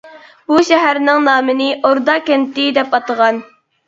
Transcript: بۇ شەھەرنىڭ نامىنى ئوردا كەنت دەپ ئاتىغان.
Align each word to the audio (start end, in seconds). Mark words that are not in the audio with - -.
بۇ 0.51 0.55
شەھەرنىڭ 0.69 1.19
نامىنى 1.27 1.67
ئوردا 1.89 2.15
كەنت 2.31 2.57
دەپ 2.79 2.97
ئاتىغان. 2.99 3.39